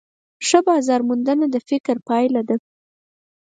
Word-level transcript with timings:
ښه 0.47 0.59
بازارموندنه 0.67 1.45
د 1.53 1.55
فکر 1.69 1.95
پایله 2.07 2.41
ده. 2.49 2.55